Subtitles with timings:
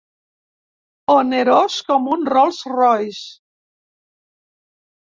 [1.15, 3.25] Onerós com un Rolls Royce.